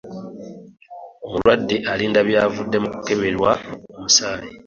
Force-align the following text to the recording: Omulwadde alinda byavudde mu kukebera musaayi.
Omulwadde 1.25 1.75
alinda 1.91 2.19
byavudde 2.27 2.77
mu 2.83 2.89
kukebera 2.93 3.51
musaayi. 4.01 4.49